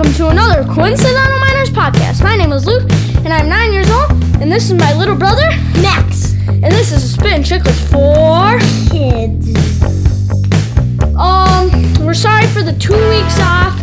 welcome 0.00 0.16
to 0.16 0.28
another 0.28 0.64
Coincidental 0.64 1.38
Miners 1.40 1.68
podcast. 1.68 2.22
My 2.22 2.34
name 2.34 2.52
is 2.52 2.64
Luke, 2.64 2.90
and 3.16 3.28
I'm 3.28 3.50
nine 3.50 3.70
years 3.70 3.90
old, 3.90 4.10
and 4.40 4.50
this 4.50 4.70
is 4.70 4.72
my 4.72 4.94
little 4.94 5.14
brother, 5.14 5.46
Max. 5.82 6.32
and 6.48 6.72
this 6.72 6.90
is 6.90 7.04
a 7.04 7.08
Spit 7.08 7.42
Chicklets 7.42 7.84
for. 7.92 8.58
Kids. 8.90 9.52
Um, 11.14 11.68
we're 12.02 12.14
sorry 12.14 12.46
for 12.46 12.62
the 12.62 12.72
two 12.78 12.94
weeks 13.10 13.38
off. 13.40 13.78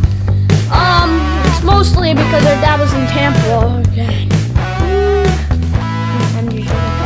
Um, 0.73 1.19
it's 1.45 1.63
mostly 1.63 2.15
because 2.15 2.43
our 2.47 2.61
dad 2.61 2.79
was 2.79 2.91
in 2.93 3.05
Tampa 3.05 3.87
again. 3.87 4.31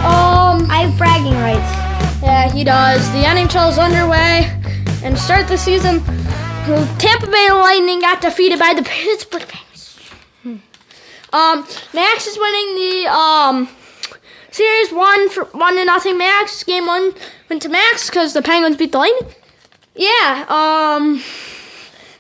Um, 0.05 0.71
I 0.71 0.85
have 0.87 0.97
bragging 0.97 1.33
rights. 1.33 2.23
yeah, 2.23 2.49
he 2.49 2.63
does. 2.63 3.11
The 3.11 3.23
NHL 3.23 3.71
is 3.71 3.77
underway, 3.77 4.49
and 5.03 5.17
start 5.17 5.49
the 5.49 5.57
season, 5.57 5.99
Tampa 6.65 7.25
Bay 7.27 7.51
Lightning 7.51 8.01
got 8.01 8.21
defeated 8.21 8.59
by 8.59 8.73
the 8.75 8.83
Pittsburgh 8.83 9.47
Penguins. 9.47 9.97
Um, 11.33 11.65
Max 11.93 12.27
is 12.27 12.37
winning 12.37 12.75
the 12.75 13.07
um 13.11 13.69
series 14.51 14.91
one 14.91 15.29
for 15.29 15.45
one 15.45 15.75
to 15.75 15.85
nothing. 15.85 16.17
Max 16.17 16.63
game 16.63 16.85
one 16.85 17.13
went 17.49 17.61
to 17.63 17.69
Max 17.69 18.09
because 18.09 18.33
the 18.33 18.41
Penguins 18.43 18.77
beat 18.77 18.91
the 18.91 18.99
Lightning. 18.99 19.33
Yeah. 19.95 20.45
Um, 20.49 21.23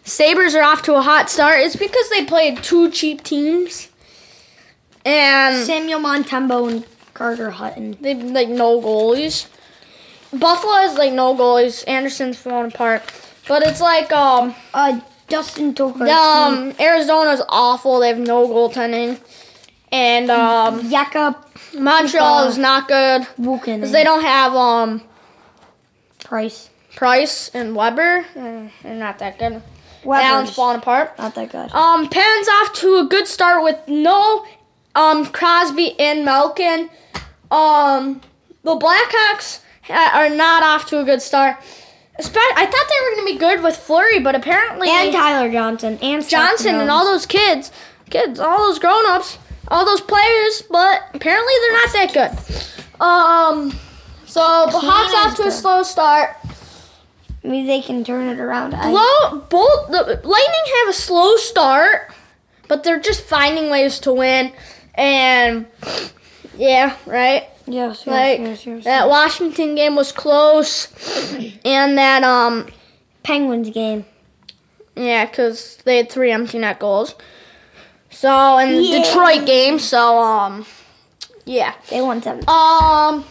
Sabres 0.03 0.55
are 0.55 0.63
off 0.63 0.81
to 0.83 0.95
a 0.95 1.01
hot 1.01 1.29
start. 1.29 1.59
It's 1.59 1.75
because 1.75 2.09
they 2.09 2.25
played 2.25 2.63
two 2.63 2.89
cheap 2.89 3.23
teams, 3.23 3.89
and 5.05 5.63
Samuel 5.65 5.99
Montembeault 5.99 6.71
and 6.71 6.85
Carter 7.13 7.51
Hutton. 7.51 7.95
they 8.01 8.15
like 8.15 8.49
no 8.49 8.81
goalies. 8.81 9.47
Buffalo 10.33 10.73
has 10.73 10.97
like 10.97 11.13
no 11.13 11.35
goalies. 11.35 11.83
Anderson's 11.87 12.37
falling 12.37 12.71
apart, 12.71 13.03
but 13.51 13.63
it's 13.63 13.81
like 13.81 14.13
um 14.13 14.55
Uh, 14.73 15.01
Dustin 15.27 15.73
Tokarski. 15.75 16.09
um 16.09 16.73
Arizona's 16.79 17.41
awful. 17.49 17.99
They 17.99 18.07
have 18.07 18.17
no 18.17 18.47
goaltending, 18.47 19.19
and 19.91 20.31
um 20.31 20.89
Jakob 20.89 21.35
Montreal 21.77 22.47
is 22.47 22.57
not 22.57 22.87
good 22.87 23.27
because 23.35 23.91
they 23.91 24.05
don't 24.05 24.23
have 24.23 24.55
um 24.55 25.01
Price. 26.23 26.69
Price 26.95 27.49
and 27.53 27.75
Weber. 27.75 28.25
Eh, 28.37 28.69
They're 28.83 28.95
not 28.95 29.19
that 29.19 29.37
good. 29.37 29.61
Weber's 30.05 30.25
Allen's 30.31 30.53
falling 30.55 30.77
apart. 30.77 31.17
Not 31.17 31.35
that 31.35 31.51
good. 31.51 31.71
Um, 31.73 32.07
Penn's 32.07 32.47
off 32.47 32.71
to 32.81 32.97
a 32.99 33.05
good 33.05 33.27
start 33.27 33.63
with 33.63 33.77
no 33.87 34.45
um 34.95 35.25
Crosby 35.25 35.99
and 35.99 36.23
Malkin. 36.23 36.89
Um, 37.51 38.21
the 38.63 38.75
Blackhawks 38.77 39.59
are 39.89 40.29
not 40.29 40.63
off 40.63 40.85
to 40.91 41.01
a 41.01 41.03
good 41.03 41.21
start. 41.21 41.57
I 42.29 42.65
thought 42.65 42.85
they 42.89 43.05
were 43.09 43.15
gonna 43.15 43.33
be 43.33 43.37
good 43.37 43.63
with 43.63 43.77
Fleury, 43.77 44.19
but 44.19 44.35
apparently 44.35 44.89
and 44.89 45.11
Tyler 45.11 45.51
Johnson. 45.51 45.97
And 46.01 46.27
Johnson 46.27 46.75
and 46.75 46.89
all 46.89 47.05
those 47.05 47.25
kids, 47.25 47.71
kids, 48.09 48.39
all 48.39 48.57
those 48.67 48.79
grown-ups, 48.79 49.37
all 49.67 49.85
those 49.85 50.01
players, 50.01 50.63
but 50.69 51.03
apparently 51.13 51.53
they're 51.61 51.73
not 51.73 51.93
that 51.93 52.13
good. 52.13 53.01
Um, 53.01 53.71
so 54.25 54.41
Hawks 54.69 55.13
off 55.25 55.37
to 55.37 55.47
a 55.47 55.51
slow 55.51 55.83
start. 55.83 56.35
Maybe 57.43 57.65
they 57.65 57.81
can 57.81 58.03
turn 58.03 58.27
it 58.27 58.39
around. 58.39 58.75
I, 58.75 58.91
Low, 58.91 59.39
both 59.49 59.89
the 59.89 60.03
Lightning 60.23 60.73
have 60.79 60.89
a 60.89 60.93
slow 60.93 61.35
start, 61.37 62.13
but 62.67 62.83
they're 62.83 62.99
just 62.99 63.23
finding 63.23 63.71
ways 63.71 63.99
to 64.01 64.13
win. 64.13 64.53
And 64.93 65.65
yeah, 66.55 66.95
right. 67.07 67.49
Yes, 67.67 68.03
yes, 68.05 68.07
Like 68.07 68.39
yes, 68.39 68.65
yes. 68.65 68.83
that 68.85 69.09
Washington 69.09 69.75
game 69.75 69.95
was 69.95 70.11
close, 70.11 70.87
and 71.65 71.97
that 71.97 72.23
um 72.23 72.67
Penguins 73.23 73.69
game. 73.69 74.05
yeah, 74.95 75.25
because 75.25 75.77
they 75.85 75.97
had 75.97 76.09
three 76.09 76.31
empty 76.31 76.57
net 76.59 76.79
goals. 76.79 77.15
So 78.09 78.29
and 78.57 78.77
the 78.77 78.81
Yeah. 78.81 79.03
Detroit 79.03 79.45
game, 79.45 79.79
so 79.79 80.19
um 80.19 80.65
yeah. 81.45 81.73
They 81.89 82.01
won 82.01 82.21
seven 82.21 82.43
Um 82.47 83.25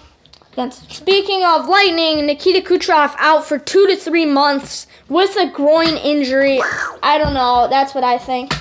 against. 0.53 0.91
Speaking 0.93 1.45
of 1.45 1.69
lightning, 1.69 2.27
Nikita 2.27 2.61
Kucherov 2.61 3.15
out 3.19 3.45
for 3.47 3.59
two 3.59 3.87
to 3.87 3.97
three 3.97 4.27
months 4.27 4.87
with 5.09 5.37
a 5.37 5.47
groin 5.51 5.97
injury. 5.97 6.61
I 7.03 7.19
don't 7.19 7.35
know. 7.35 7.69
That's 7.69 7.95
what 7.95 8.05
I 8.05 8.19
think. 8.19 8.53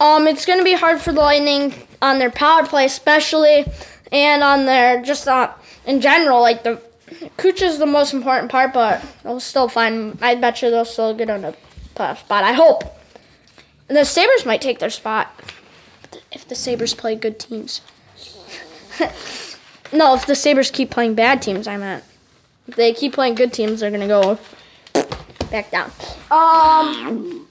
Um, 0.00 0.28
it's 0.28 0.46
gonna 0.46 0.62
be 0.64 0.74
hard 0.74 1.00
for 1.00 1.12
the 1.12 1.20
Lightning 1.20 1.74
on 2.00 2.18
their 2.20 2.30
power 2.30 2.64
play, 2.64 2.84
especially, 2.84 3.64
and 4.12 4.42
on 4.42 4.66
their 4.66 5.02
just 5.02 5.28
uh, 5.28 5.52
in 5.86 6.00
general. 6.00 6.40
Like 6.40 6.62
the 6.62 6.80
Kucher's 7.36 7.78
the 7.78 7.86
most 7.86 8.12
important 8.12 8.50
part, 8.50 8.72
but 8.72 9.04
they'll 9.22 9.40
still 9.40 9.68
find. 9.68 10.18
I 10.20 10.34
bet 10.34 10.62
you 10.62 10.70
they'll 10.70 10.84
still 10.84 11.14
get 11.14 11.30
on 11.30 11.42
the 11.42 11.54
playoff 11.94 12.18
spot. 12.18 12.44
I 12.44 12.52
hope. 12.52 12.84
And 13.88 13.96
the 13.96 14.04
Sabres 14.04 14.44
might 14.44 14.60
take 14.60 14.78
their 14.78 14.90
spot 14.90 15.32
if 16.30 16.46
the 16.46 16.54
Sabres 16.54 16.94
play 16.94 17.16
good 17.16 17.38
teams. 17.38 17.80
No, 19.92 20.14
if 20.14 20.26
the 20.26 20.34
Sabres 20.34 20.70
keep 20.70 20.90
playing 20.90 21.14
bad 21.14 21.40
teams, 21.40 21.66
I 21.66 21.76
meant. 21.76 22.04
If 22.66 22.76
they 22.76 22.92
keep 22.92 23.14
playing 23.14 23.36
good 23.36 23.52
teams, 23.52 23.80
they're 23.80 23.90
gonna 23.90 24.06
go 24.06 24.38
back 25.50 25.70
down. 25.70 25.90
Um, 26.30 27.47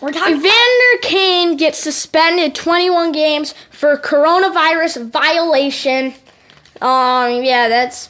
We're 0.00 0.12
talking. 0.12 0.36
Evander 0.36 0.98
Kane 1.02 1.56
gets 1.56 1.78
suspended 1.78 2.54
21 2.54 3.12
games 3.12 3.54
for 3.70 3.96
coronavirus 3.96 5.10
violation. 5.10 6.14
Um, 6.80 7.42
yeah, 7.42 7.68
that's 7.68 8.08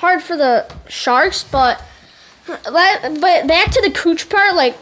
hard 0.00 0.22
for 0.22 0.36
the 0.36 0.70
Sharks, 0.88 1.44
but 1.44 1.82
but 2.46 2.66
back 3.46 3.70
to 3.70 3.80
the 3.82 3.90
Cooch 3.94 4.28
part, 4.28 4.54
like 4.54 4.76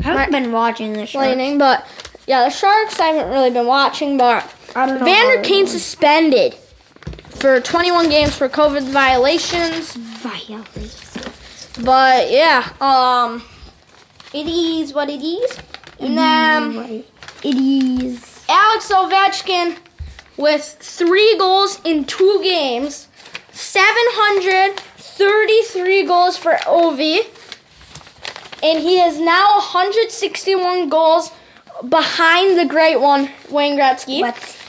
I 0.00 0.04
haven't 0.04 0.32
been 0.32 0.52
watching 0.52 0.94
this. 0.94 1.10
show. 1.10 1.18
lightning, 1.18 1.58
but 1.58 1.86
yeah, 2.26 2.44
the 2.44 2.50
Sharks 2.50 2.98
I 2.98 3.08
haven't 3.08 3.32
really 3.32 3.50
been 3.50 3.66
watching, 3.66 4.16
but 4.16 4.52
I 4.74 4.86
don't 4.86 4.98
know. 4.98 5.04
Vander 5.04 5.42
Kane 5.42 5.66
suspended 5.66 6.54
for 7.40 7.60
21 7.60 8.08
games 8.08 8.34
for 8.36 8.48
COVID 8.48 8.88
violations. 8.90 9.94
Violate. 9.94 10.96
But 11.84 12.30
yeah, 12.30 12.72
um, 12.80 13.42
it 14.32 14.46
is 14.46 14.92
what 14.92 15.08
it 15.10 15.22
is, 15.22 15.58
and 15.98 16.16
then 16.18 17.02
it 17.42 17.56
is 17.56 18.44
Alex 18.48 18.90
Ovechkin 18.92 19.76
with 20.36 20.62
three 20.80 21.36
goals 21.38 21.80
in 21.84 22.04
two 22.04 22.40
games, 22.42 23.08
733 23.52 26.04
goals 26.06 26.36
for 26.36 26.52
Ovi, 26.66 27.20
and 28.62 28.78
he 28.82 29.00
is 29.00 29.18
now 29.18 29.56
161 29.58 30.88
goals 30.88 31.30
behind 31.88 32.56
the 32.58 32.66
great 32.66 33.00
one, 33.00 33.28
Wayne 33.50 33.76
Gretzky. 33.78 34.22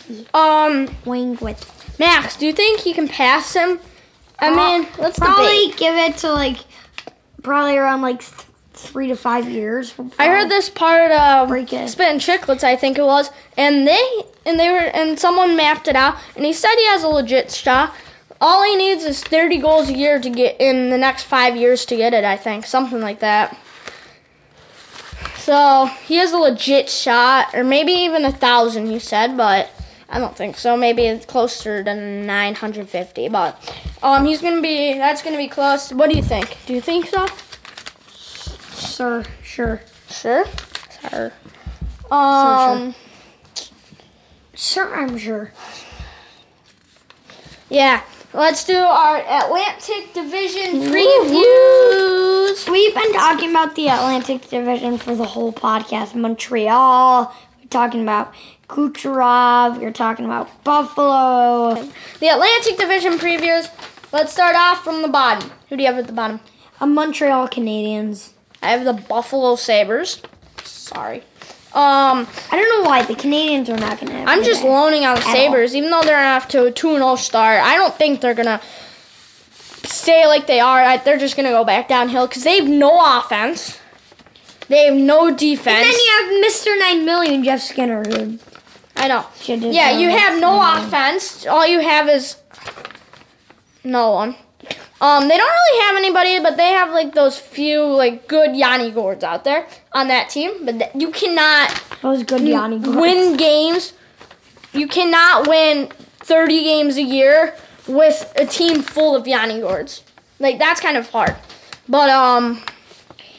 He? 0.07 0.25
Um, 0.33 0.89
Wayne 1.05 1.35
with. 1.38 1.67
Max, 1.99 2.35
do 2.38 2.45
you 2.47 2.53
think 2.53 2.79
he 2.81 2.93
can 2.93 3.07
pass 3.07 3.53
him? 3.53 3.79
I 4.39 4.47
Uh, 4.49 4.55
mean, 4.55 4.88
let's 4.97 5.19
Probably 5.19 5.67
debate. 5.67 5.78
give 5.78 5.95
it 5.95 6.17
to 6.19 6.31
like, 6.33 6.57
probably 7.43 7.78
around 7.78 8.01
like 8.01 8.23
three 8.81 9.07
to 9.07 9.15
five 9.15 9.49
years. 9.49 9.93
I 10.19 10.27
heard 10.27 10.49
this 10.49 10.69
part 10.69 11.11
of 11.11 11.47
Break 11.47 11.71
it. 11.73 11.89
Spit 11.89 12.15
Chicklets, 12.17 12.63
I 12.63 12.75
think 12.75 12.97
it 12.97 13.03
was, 13.03 13.31
and 13.57 13.87
they 13.87 14.23
and 14.45 14.59
they 14.59 14.69
were 14.71 14.79
and 14.79 15.19
someone 15.19 15.55
mapped 15.55 15.87
it 15.87 15.95
out, 15.95 16.17
and 16.35 16.45
he 16.45 16.53
said 16.53 16.75
he 16.75 16.85
has 16.87 17.03
a 17.03 17.07
legit 17.07 17.51
shot. 17.51 17.93
All 18.39 18.63
he 18.63 18.75
needs 18.75 19.03
is 19.03 19.23
30 19.23 19.57
goals 19.59 19.89
a 19.89 19.93
year 19.93 20.19
to 20.19 20.29
get 20.29 20.59
in 20.59 20.89
the 20.89 20.97
next 20.97 21.23
five 21.23 21.55
years 21.55 21.85
to 21.85 21.95
get 21.95 22.13
it. 22.13 22.23
I 22.23 22.37
think 22.37 22.65
something 22.65 22.99
like 22.99 23.19
that. 23.19 23.55
So 25.37 25.85
he 26.05 26.15
has 26.17 26.31
a 26.31 26.37
legit 26.37 26.89
shot, 26.89 27.53
or 27.53 27.63
maybe 27.63 27.91
even 27.91 28.25
a 28.25 28.31
thousand. 28.31 28.87
He 28.87 28.99
said, 28.99 29.37
but 29.37 29.69
I 30.09 30.19
don't 30.19 30.35
think 30.35 30.57
so. 30.57 30.75
Maybe 30.75 31.03
it's 31.03 31.25
closer 31.25 31.83
to 31.83 31.95
950. 31.95 33.29
But 33.29 33.84
um, 34.03 34.25
he's 34.25 34.41
gonna 34.41 34.61
be. 34.61 34.93
That's 34.95 35.22
gonna 35.22 35.37
be 35.37 35.47
close. 35.47 35.91
What 35.93 36.09
do 36.09 36.17
you 36.17 36.23
think? 36.23 36.57
Do 36.66 36.73
you 36.73 36.81
think 36.81 37.07
so? 37.07 37.27
Sir, 38.91 39.23
sure. 39.41 39.82
Sure. 40.09 40.46
Sure. 41.09 41.32
Um. 42.11 42.93
Sir, 44.53 44.93
I'm 44.93 45.17
sure. 45.17 45.53
Yeah. 47.70 48.03
Let's 48.34 48.66
do 48.66 48.76
our 48.76 49.20
Atlantic 49.20 50.14
Division 50.14 50.82
previews. 50.91 52.70
We've 52.70 52.93
been 52.93 53.14
talking 53.14 53.52
about 53.52 53.76
the 53.76 53.88
Atlantic 53.88 54.49
Division 54.49 54.97
for 54.97 55.16
the 55.16 55.26
whole 55.26 55.53
podcast. 55.53 56.14
Montreal. 56.14 57.34
We're 57.59 57.70
talking 57.70 58.02
about 58.02 58.34
Kucherov. 58.67 59.79
We're 59.79 59.94
talking 59.94 60.26
about 60.26 60.66
Buffalo. 60.66 61.76
The 62.20 62.28
Atlantic 62.28 62.78
Division 62.78 63.14
previews. 63.14 63.70
Let's 64.11 64.34
start 64.34 64.58
off 64.58 64.84
from 64.84 65.02
the 65.02 65.08
bottom. 65.08 65.49
Who 65.70 65.78
do 65.78 65.84
you 65.84 65.87
have 65.87 65.97
at 65.97 66.08
the 66.08 66.14
bottom? 66.14 66.41
A 66.82 66.87
Montreal 66.87 67.47
Canadiens. 67.47 68.32
I 68.61 68.72
have 68.72 68.85
the 68.85 68.93
Buffalo 68.93 69.55
Sabres. 69.55 70.22
Sorry. 70.63 71.23
Um, 71.73 72.28
I 72.52 72.58
don't 72.58 72.84
know 72.84 72.90
why 72.90 73.03
the 73.03 73.13
Canadiens 73.16 73.69
are 73.69 73.78
not 73.78 73.99
gonna. 73.99 74.25
I'm 74.28 74.43
just 74.43 74.63
loaning 74.63 75.05
out 75.05 75.17
the. 75.17 75.23
Sabres, 75.23 75.73
even 75.75 75.90
though 75.90 76.02
they're 76.03 76.22
off 76.35 76.47
to 76.49 76.66
a 76.66 76.72
2 76.72 76.96
0 76.97 77.16
start. 77.16 77.61
I 77.63 77.75
don't 77.78 77.93
think 77.96 78.19
they're 78.19 78.34
going 78.34 78.47
to 78.47 78.59
stay 79.87 80.28
like 80.28 80.47
they 80.47 80.59
are. 80.59 80.81
I- 80.81 80.97
They're 80.97 81.17
just 81.17 81.35
going 81.37 81.46
to 81.46 81.52
go 81.52 81.63
back 81.63 81.87
downhill 81.87 82.28
because 82.28 82.43
they 82.43 82.58
have 82.59 82.67
no 82.67 83.19
offense. 83.19 83.79
They 84.67 84.85
have 84.85 84.96
no 84.96 85.34
defense. 85.34 85.78
And 85.78 85.85
then 85.85 85.93
you 85.93 86.11
have 86.43 86.52
Mr. 86.52 86.78
Nine 86.79 87.05
Million, 87.05 87.43
Jeff 87.43 87.61
Skinner, 87.61 88.03
who 88.03 88.37
I 88.97 89.08
know. 89.08 89.25
Yeah, 89.73 89.91
you 89.97 90.09
have 90.09 90.41
no 90.41 90.59
offense. 90.87 91.46
All 91.46 91.66
you 91.66 91.79
have 91.79 92.09
is 92.09 92.35
no 93.84 94.11
one. 94.11 94.35
Um, 95.01 95.27
they 95.27 95.35
don't 95.35 95.49
really 95.49 95.81
have 95.87 95.95
anybody, 95.97 96.39
but 96.39 96.57
they 96.57 96.69
have 96.69 96.91
like 96.91 97.13
those 97.15 97.37
few 97.37 97.83
like 97.83 98.27
good 98.27 98.55
Yanni 98.55 98.91
Gourdes 98.91 99.23
out 99.23 99.43
there 99.43 99.67
on 99.93 100.07
that 100.09 100.29
team. 100.29 100.63
But 100.63 100.77
th- 100.79 100.91
you 100.95 101.09
cannot 101.11 101.81
those 102.01 102.23
good, 102.23 102.41
Yanni. 102.41 102.79
Gourdes. 102.79 103.01
win 103.01 103.35
games. 103.37 103.93
You 104.73 104.87
cannot 104.87 105.47
win 105.47 105.87
30 106.19 106.63
games 106.63 106.97
a 106.97 107.01
year 107.03 107.55
with 107.87 108.31
a 108.37 108.45
team 108.45 108.81
full 108.83 109.15
of 109.15 109.27
Yanni 109.27 109.55
Gourdes. 109.59 110.03
Like 110.39 110.59
that's 110.59 110.79
kind 110.79 110.95
of 110.97 111.09
hard. 111.09 111.35
But 111.89 112.09
um, 112.09 112.61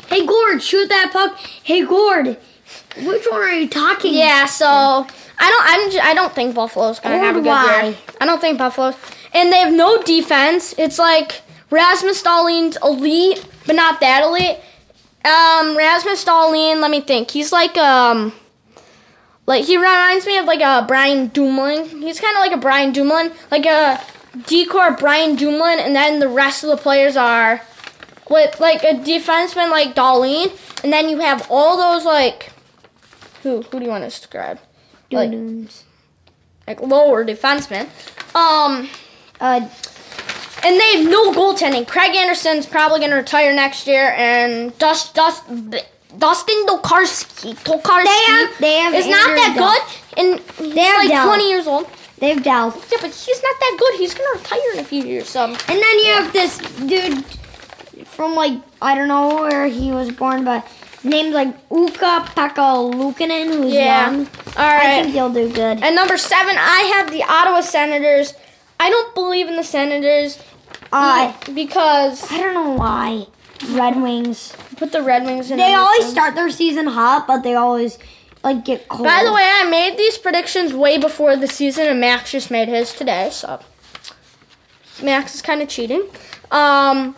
Hey, 0.09 0.27
Gord, 0.27 0.63
shoot 0.63 0.89
that 0.91 1.11
puck. 1.11 1.39
Hey, 1.39 1.87
Gord, 1.87 2.37
which 2.99 3.27
one 3.31 3.41
are 3.41 3.53
you 3.55 3.67
talking? 3.69 4.13
Yeah, 4.15 4.45
so 4.45 4.67
I 4.67 5.51
don't 5.51 5.65
I'm 5.65 5.91
Just, 5.91 6.05
I 6.05 6.13
don't 6.13 6.33
think 6.35 6.55
Buffalo's 6.55 7.01
gonna 7.01 7.17
have 7.19 7.37
a 7.37 7.41
good 7.41 7.47
why? 7.47 7.85
year. 7.85 7.97
I 8.21 8.27
don't 8.27 8.41
think 8.41 8.59
Buffalo's 8.59 8.95
and 9.33 9.51
they 9.51 9.59
have 9.61 9.73
no 9.73 10.03
defense. 10.03 10.75
It's 10.77 10.99
like 10.99 11.41
Rasmus 11.73 12.23
Dahlin's 12.23 12.77
elite, 12.83 13.45
but 13.67 13.75
not 13.75 13.99
that 14.01 14.23
elite. 14.23 14.59
Um, 15.25 15.77
Rasmus 15.77 16.25
Dahlin, 16.25 16.81
let 16.81 16.91
me 16.91 17.01
think. 17.01 17.31
He's 17.31 17.51
like 17.53 17.77
um 17.79 18.33
like 19.47 19.65
he 19.65 19.77
reminds 19.77 20.27
me 20.27 20.37
of 20.39 20.45
like 20.47 20.61
a 20.61 20.85
Brian 20.87 21.29
Dumoulin. 21.29 21.87
He's 21.89 22.21
kind 22.21 22.37
of 22.37 22.41
like 22.41 22.53
a 22.53 22.59
Brian 22.59 22.93
Dumoulin, 22.93 23.33
like 23.51 23.67
a 23.67 24.01
decor 24.47 24.97
Brian 24.97 25.37
Dumoulin, 25.37 25.79
and 25.79 25.97
then 25.97 26.21
the 26.21 26.29
rest 26.29 26.63
of 26.63 26.71
the 26.71 26.77
players 26.77 27.17
are 27.17 27.63
with 28.29 28.61
like 28.61 28.83
a 28.83 28.95
defenseman 28.95 29.71
like 29.71 29.95
Dahlin, 29.95 30.53
and 30.85 30.93
then 30.93 31.09
you 31.09 31.21
have 31.21 31.47
all 31.51 31.77
those 31.77 32.05
like 32.05 32.53
who 33.43 33.63
who 33.63 33.79
do 33.79 33.85
you 33.85 33.91
want 33.91 34.03
to 34.05 34.09
describe? 34.11 34.59
Like, 35.11 35.31
like 36.67 36.81
lower 36.81 37.25
defensemen. 37.25 37.89
Um, 38.35 38.89
Uh, 39.41 39.69
and 40.65 40.79
they 40.81 40.97
have 40.99 41.09
no 41.11 41.33
goaltending. 41.33 41.87
Craig 41.87 42.15
Anderson's 42.17 42.67
probably 42.67 42.99
going 43.01 43.11
to 43.11 43.17
retire 43.17 43.53
next 43.55 43.87
year, 43.87 44.13
and 44.17 44.77
Dust, 44.79 45.15
Dust, 45.15 45.43
Dustin 46.19 46.67
Tokarski, 46.67 47.55
Tokarski 47.65 48.05
They 48.05 48.25
have- 48.33 48.59
they 48.61 48.75
have 48.79 48.95
is 48.95 49.07
not 49.07 49.35
that 49.37 49.55
good, 49.57 50.19
and 50.19 50.41
he's 50.59 50.77
have 50.85 50.99
like 50.99 51.09
Dell. 51.09 51.27
20 51.27 51.49
years 51.51 51.67
old. 51.67 51.87
they 52.19 52.29
have 52.35 52.43
Dell. 52.43 52.67
Yeah, 52.91 52.99
but 53.01 53.11
he's 53.11 53.43
not 53.43 53.57
that 53.61 53.77
good. 53.79 53.95
He's 53.99 54.15
going 54.15 54.29
to 54.33 54.39
retire 54.39 54.73
in 54.75 54.79
a 54.81 54.85
few 54.85 55.03
years. 55.03 55.29
So 55.29 55.45
And 55.47 55.57
then 55.69 55.99
you 55.99 56.13
have 56.15 56.33
this 56.33 56.59
dude 56.87 57.25
from 58.07 58.35
like 58.35 58.53
I 58.81 58.95
don't 58.95 59.09
know 59.09 59.37
where 59.43 59.67
he 59.67 59.91
was 59.91 60.11
born, 60.13 60.45
but 60.45 60.65
his 61.03 61.05
name's 61.11 61.35
like 61.35 61.49
Uka 61.71 62.27
Pekka 62.37 62.93
Lukanen, 62.95 63.47
who's 63.49 63.73
yeah, 63.73 64.11
young. 64.11 64.27
all 64.57 64.57
I 64.57 65.03
think 65.03 65.15
he'll 65.15 65.33
do 65.33 65.49
good. 65.53 65.83
And 65.83 65.97
number 65.97 66.17
seven, 66.19 66.57
I 66.59 66.81
have 66.95 67.11
the 67.11 67.23
Ottawa 67.25 67.61
Senators. 67.63 68.35
I 68.83 68.91
don't 68.91 69.15
believe 69.15 69.47
in 69.49 69.57
the 69.57 69.63
Senators 69.65 70.39
Uh, 70.93 71.33
because 71.55 72.31
I 72.31 72.39
don't 72.41 72.55
know 72.55 72.73
why. 72.73 73.27
Red 73.71 73.97
Wings. 74.03 74.53
put 74.77 74.91
the 74.91 75.03
Red 75.03 75.25
Wings 75.25 75.51
in. 75.51 75.57
They 75.57 75.75
always 75.75 76.07
start 76.11 76.35
their 76.35 76.51
season 76.51 76.87
hot, 76.89 77.27
but 77.29 77.43
they 77.45 77.55
always 77.55 77.99
like 78.43 78.65
get 78.65 78.89
cold. 78.89 79.05
By 79.05 79.23
the 79.25 79.33
way, 79.33 79.49
I 79.61 79.65
made 79.71 79.97
these 79.97 80.19
predictions 80.19 80.75
way 80.75 80.99
before 80.99 81.37
the 81.37 81.47
season, 81.47 81.87
and 81.87 82.01
Max 82.01 82.33
just 82.33 82.51
made 82.51 82.69
his 82.69 82.93
today. 82.93 83.29
So 83.31 83.61
Max 85.03 85.35
is 85.37 85.43
kind 85.43 85.63
of 85.63 85.69
cheating. 85.69 86.03
Um, 86.51 87.15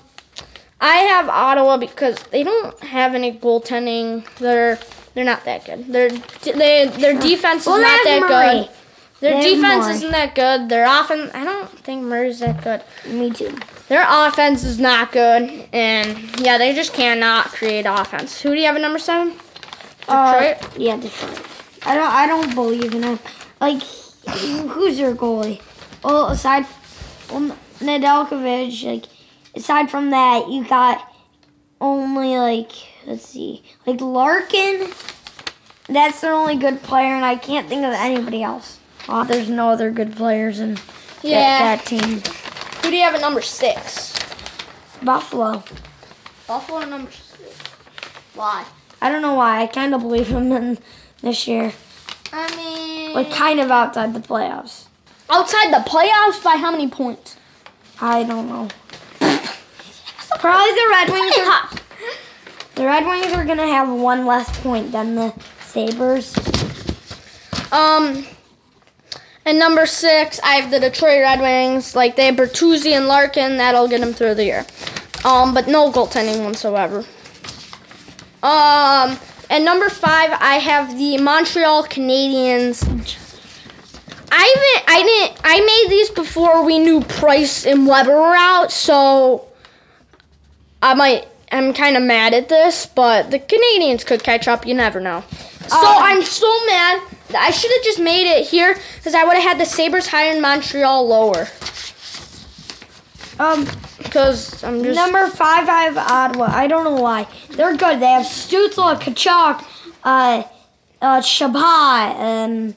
I 0.80 0.96
have 1.12 1.28
Ottawa 1.30 1.78
because 1.78 2.16
they 2.30 2.42
don't 2.42 2.78
have 2.84 3.14
any 3.14 3.32
goaltending. 3.32 4.26
They're 4.36 4.78
they're 5.14 5.24
not 5.24 5.44
that 5.46 5.64
good. 5.64 5.86
Their 5.86 6.10
they 6.10 6.88
their 6.88 7.18
defense 7.18 7.62
is 7.62 7.66
Well, 7.68 7.80
not 7.80 8.00
that 8.04 8.20
Murray. 8.20 8.60
good. 8.66 8.70
Their 9.24 9.40
defense 9.40 9.86
Murray. 9.86 9.94
isn't 9.94 10.10
that 10.10 10.34
good. 10.34 10.68
Their 10.68 10.84
offense, 10.84 11.30
I 11.32 11.44
don't 11.44 11.70
think 11.78 12.02
Murray's 12.02 12.40
that 12.40 12.62
good. 12.62 12.82
Me 13.10 13.30
too. 13.30 13.56
Their 13.88 14.04
offense 14.06 14.64
is 14.64 14.78
not 14.78 15.12
good, 15.12 15.66
and 15.72 16.40
yeah, 16.40 16.58
they 16.58 16.74
just 16.74 16.92
cannot 16.92 17.46
create 17.46 17.86
offense. 17.86 18.42
Who 18.42 18.50
do 18.50 18.60
you 18.60 18.66
have 18.66 18.76
at 18.76 18.82
number 18.82 18.98
seven? 18.98 19.34
Uh, 20.06 20.40
Detroit? 20.40 20.78
yeah, 20.78 20.98
Detroit. 20.98 21.40
I 21.86 21.94
don't. 21.94 22.12
I 22.12 22.26
don't 22.26 22.54
believe 22.54 22.94
in 22.94 23.02
him. 23.02 23.18
Like, 23.62 23.82
who's 23.82 24.98
their 24.98 25.14
goalie? 25.14 25.62
Well, 26.02 26.26
aside 26.26 26.66
from 26.66 27.54
Nedeljkovic, 27.78 28.84
like, 28.84 29.04
aside 29.54 29.90
from 29.90 30.10
that, 30.10 30.50
you 30.50 30.68
got 30.68 31.10
only 31.80 32.36
like 32.36 32.72
let's 33.06 33.26
see, 33.26 33.62
like 33.86 34.02
Larkin. 34.02 34.92
That's 35.88 36.20
their 36.20 36.34
only 36.34 36.56
good 36.56 36.82
player, 36.82 37.14
and 37.14 37.24
I 37.24 37.36
can't 37.36 37.70
think 37.70 37.84
of 37.84 37.94
anybody 37.94 38.42
else. 38.42 38.80
Oh, 39.08 39.24
there's 39.24 39.48
no 39.50 39.68
other 39.70 39.90
good 39.90 40.16
players 40.16 40.60
in 40.60 40.78
Yeah. 41.22 41.76
that, 41.76 41.84
that 41.84 41.86
team. 41.86 42.20
Who 42.82 42.90
do 42.90 42.96
you 42.96 43.02
have 43.02 43.14
at 43.14 43.20
number 43.20 43.42
six? 43.42 44.14
Buffalo. 45.02 45.62
Buffalo 46.46 46.84
number 46.84 47.10
six. 47.10 47.58
Why? 48.34 48.64
I 49.00 49.10
don't 49.10 49.22
know 49.22 49.34
why. 49.34 49.60
I 49.62 49.66
kind 49.66 49.94
of 49.94 50.00
believe 50.00 50.28
him 50.28 50.50
in 50.52 50.78
this 51.22 51.46
year. 51.46 51.72
I 52.32 52.56
mean, 52.56 53.12
Like, 53.12 53.30
kind 53.30 53.60
of 53.60 53.70
outside 53.70 54.12
the 54.14 54.20
playoffs. 54.20 54.84
outside 55.30 55.72
the 55.72 55.88
playoffs 55.88 56.42
by 56.42 56.56
how 56.56 56.70
many 56.70 56.88
points? 56.88 57.36
I 58.00 58.24
don't 58.24 58.48
know. 58.48 58.68
Probably 60.40 60.72
the 60.72 60.86
Red 60.90 61.10
Wings. 61.10 61.36
Are, 61.38 61.70
the 62.74 62.84
Red 62.86 63.06
Wings 63.06 63.32
are 63.32 63.44
gonna 63.44 63.66
have 63.68 63.88
one 63.90 64.26
less 64.26 64.48
point 64.60 64.90
than 64.92 65.14
the 65.14 65.32
Sabres. 65.64 66.34
Um, 67.72 68.26
and 69.46 69.58
number 69.58 69.86
six, 69.86 70.40
I 70.42 70.56
have 70.56 70.70
the 70.70 70.80
Detroit 70.80 71.20
Red 71.20 71.40
Wings. 71.40 71.94
Like 71.94 72.16
they 72.16 72.26
have 72.26 72.36
Bertuzzi 72.36 72.92
and 72.92 73.06
Larkin. 73.06 73.56
That'll 73.56 73.88
get 73.88 74.00
them 74.00 74.12
through 74.12 74.34
the 74.34 74.44
year. 74.44 74.66
Um, 75.24 75.54
but 75.54 75.68
no 75.68 75.90
goaltending 75.90 76.44
whatsoever. 76.44 77.04
Um, 78.42 79.18
and 79.48 79.64
number 79.64 79.88
five, 79.88 80.30
I 80.38 80.56
have 80.56 80.98
the 80.98 81.16
Montreal 81.18 81.84
Canadiens. 81.84 82.82
I 84.30 84.54
haven't, 84.54 84.90
I 84.90 85.02
didn't, 85.02 85.40
I 85.44 85.60
made 85.60 85.90
these 85.90 86.10
before 86.10 86.64
we 86.64 86.78
knew 86.78 87.00
Price 87.02 87.64
and 87.64 87.86
Weber 87.86 88.14
were 88.16 88.34
out, 88.36 88.72
so 88.72 89.46
I 90.82 90.94
might, 90.94 91.28
I'm 91.52 91.72
kind 91.72 91.96
of 91.96 92.02
mad 92.02 92.34
at 92.34 92.48
this, 92.48 92.84
but 92.84 93.30
the 93.30 93.38
Canadiens 93.38 94.04
could 94.04 94.24
catch 94.24 94.48
up. 94.48 94.66
You 94.66 94.74
never 94.74 94.98
know. 95.00 95.22
So 95.68 95.76
Um, 95.76 96.02
I'm 96.02 96.22
so 96.22 96.66
mad. 96.66 97.00
I 97.32 97.50
should 97.50 97.70
have 97.72 97.82
just 97.82 98.00
made 98.00 98.26
it 98.26 98.46
here 98.46 98.76
because 98.96 99.14
I 99.14 99.24
would 99.24 99.34
have 99.34 99.42
had 99.42 99.60
the 99.60 99.64
Sabres 99.66 100.06
higher 100.08 100.32
and 100.32 100.42
Montreal 100.42 101.06
lower. 101.06 101.48
Um, 103.38 103.66
Because 103.98 104.62
I'm 104.62 104.82
just 104.84 104.96
number 104.96 105.26
five, 105.28 105.68
I 105.68 105.82
have 105.82 105.96
Ottawa. 105.98 106.46
I 106.46 106.66
don't 106.68 106.84
know 106.84 107.02
why. 107.02 107.26
They're 107.50 107.76
good. 107.76 107.98
They 108.00 108.06
have 108.06 108.26
Stützle, 108.26 109.00
Tkachuk, 109.00 109.64
uh, 110.04 110.44
uh, 111.02 111.20
Chabot, 111.20 112.14
and 112.16 112.76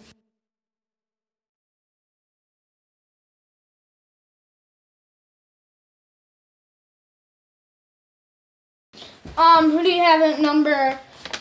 um. 9.38 9.72
Who 9.72 9.84
do 9.84 9.92
you 9.92 10.02
have 10.02 10.22
at 10.22 10.40
number 10.40 10.98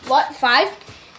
what 0.06 0.34
five? 0.34 0.68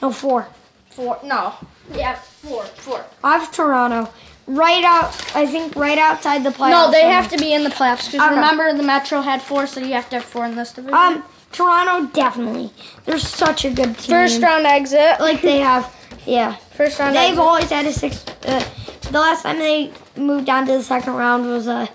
no 0.02 0.12
four. 0.12 0.48
Four? 0.92 1.20
No. 1.24 1.56
Yeah, 1.94 2.16
four. 2.16 2.64
Four. 2.66 3.06
I 3.24 3.38
have 3.38 3.52
Toronto. 3.52 4.12
Right 4.46 4.84
out, 4.86 5.14
I 5.36 5.46
think 5.46 5.76
right 5.76 5.98
outside 5.98 6.44
the 6.46 6.52
playoffs. 6.52 6.70
No, 6.70 6.92
they 6.92 7.02
have 7.02 7.30
to 7.32 7.38
be 7.38 7.52
in 7.54 7.64
the 7.66 7.70
playoffs 7.70 8.06
because 8.10 8.22
Okay. 8.22 8.36
remember 8.36 8.72
the 8.74 8.84
Metro 8.84 9.20
had 9.22 9.42
four, 9.42 9.68
so 9.68 9.82
you 9.82 9.94
have 9.94 10.10
to 10.12 10.18
have 10.18 10.26
four 10.26 10.46
in 10.46 10.56
this 10.56 10.72
division. 10.72 10.94
Um, 10.98 11.24
Toronto 11.52 12.08
definitely. 12.14 12.72
They're 13.04 13.20
such 13.20 13.66
a 13.66 13.70
good 13.70 13.98
team. 13.98 14.10
First 14.16 14.42
round 14.42 14.66
exit. 14.66 15.16
like 15.20 15.42
they 15.42 15.60
have, 15.60 15.94
yeah. 16.26 16.56
First 16.76 16.98
round. 17.00 17.14
They've 17.16 17.30
exit. 17.32 17.40
always 17.40 17.70
had 17.70 17.86
a 17.88 17.92
six. 17.92 18.24
Uh, 18.46 18.64
the 19.12 19.20
last 19.20 19.44
time 19.44 19.60
they 19.60 19.92
moved 20.16 20.46
down 20.46 20.66
to 20.68 20.74
the 20.74 20.84
second 20.84 21.14
round 21.14 21.46
was 21.46 21.68
uh, 21.68 21.88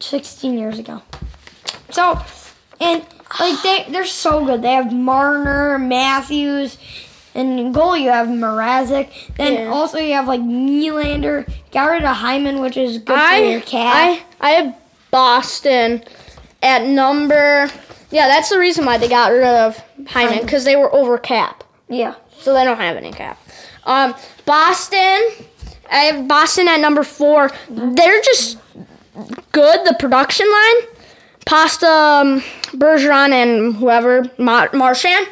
16 0.00 0.58
years 0.58 0.78
ago. 0.80 1.02
So, 1.90 2.20
and 2.80 3.04
like 3.38 3.62
they 3.62 3.86
they're 3.90 4.04
so 4.06 4.44
good. 4.44 4.62
They 4.62 4.72
have 4.72 4.92
Marner, 4.92 5.78
Matthews, 5.78 6.78
and 7.34 7.58
in 7.60 7.72
goal 7.72 7.96
you 7.96 8.10
have 8.10 8.26
Mrazek. 8.28 9.08
Then 9.36 9.54
Yeah. 9.54 9.68
also 9.72 9.98
you 9.98 10.14
have 10.14 10.26
like 10.28 10.40
Nylander. 10.40 11.50
Got 11.72 11.84
rid 11.90 12.04
of 12.04 12.16
Hyman, 12.16 12.60
which 12.60 12.76
is 12.76 12.98
good 12.98 13.18
for 13.18 13.36
your 13.36 13.58
I 13.58 13.62
cat. 13.62 13.94
I 13.94 14.24
I 14.40 14.50
have 14.52 14.74
Boston 15.10 16.02
at 16.62 16.84
number. 16.84 17.70
Yeah, 18.10 18.26
that's 18.28 18.48
the 18.50 18.58
reason 18.58 18.84
why 18.84 18.98
they 18.98 19.08
got 19.08 19.30
rid 19.32 19.44
of 19.44 19.78
Hyman 20.08 20.08
Hyman. 20.32 20.40
because 20.44 20.64
they 20.64 20.74
were 20.76 20.92
over 20.94 21.16
cap, 21.18 21.62
yeah. 21.88 22.14
so 22.40 22.52
they 22.54 22.64
don't 22.64 22.76
have 22.78 22.96
any 22.96 23.12
cap. 23.12 23.38
Um, 23.84 24.14
Boston. 24.46 25.20
I 25.92 26.04
have 26.04 26.28
Boston 26.28 26.68
at 26.68 26.78
number 26.80 27.02
four. 27.02 27.50
They're 27.68 28.20
just 28.22 28.58
good. 29.52 29.84
The 29.86 29.96
production 29.98 30.46
line, 30.50 30.88
Pasta, 31.46 31.86
um, 31.88 32.40
Bergeron, 32.72 33.30
and 33.32 33.74
whoever 33.74 34.24
Mar- 34.38 34.70
Marchand. 34.72 35.26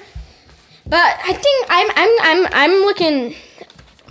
But 0.89 1.19
I 1.23 1.35
think 1.35 1.67
I'm 1.69 1.91
I'm 1.95 2.19
I'm 2.21 2.53
I'm 2.53 2.81
looking 2.81 3.35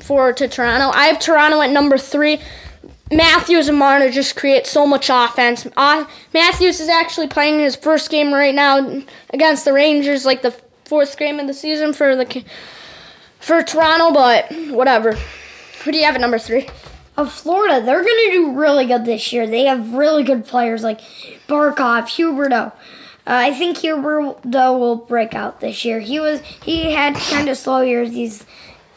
forward 0.01 0.37
to 0.37 0.47
Toronto. 0.47 0.89
I 0.95 1.07
have 1.07 1.19
Toronto 1.19 1.61
at 1.61 1.71
number 1.71 1.97
three. 1.97 2.39
Matthews 3.11 3.67
and 3.69 3.79
Marner 3.79 4.11
just 4.11 4.35
create 4.35 4.67
so 4.67 4.85
much 4.85 5.09
offense. 5.09 5.65
Uh, 5.77 6.05
Matthews 6.33 6.79
is 6.79 6.89
actually 6.89 7.27
playing 7.27 7.59
his 7.59 7.75
first 7.75 8.11
game 8.11 8.33
right 8.33 8.53
now 8.53 9.01
against 9.33 9.65
the 9.65 9.73
Rangers, 9.73 10.25
like 10.25 10.41
the 10.41 10.51
fourth 10.85 11.17
game 11.17 11.39
of 11.39 11.47
the 11.47 11.53
season 11.53 11.93
for 11.93 12.15
the 12.15 12.43
for 13.39 13.63
Toronto. 13.63 14.13
But 14.13 14.51
whatever. 14.69 15.17
Who 15.83 15.91
do 15.91 15.97
you 15.97 16.05
have 16.05 16.15
at 16.15 16.21
number 16.21 16.39
three? 16.39 16.69
Of 17.15 17.31
Florida, 17.31 17.83
they're 17.83 18.03
to 18.03 18.29
do 18.31 18.51
really 18.51 18.85
good 18.85 19.05
this 19.05 19.33
year. 19.33 19.47
They 19.47 19.63
have 19.63 19.93
really 19.93 20.21
good 20.21 20.45
players 20.45 20.83
like 20.83 20.99
Barkov, 21.47 22.03
Huberdeau. 22.09 22.73
Uh, 23.27 23.33
I 23.33 23.53
think 23.53 23.77
Huberdeau 23.79 24.79
will 24.79 24.95
break 24.95 25.33
out 25.33 25.59
this 25.59 25.83
year. 25.83 25.99
He 25.99 26.19
was 26.19 26.39
he 26.63 26.93
had 26.93 27.15
kind 27.15 27.49
of 27.49 27.57
slow 27.57 27.81
years 27.81 28.11
these 28.11 28.45